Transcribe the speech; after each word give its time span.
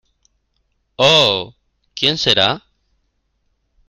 ¡oh!...¿ 0.97 1.53
quién 1.93 2.17
será? 2.17 2.63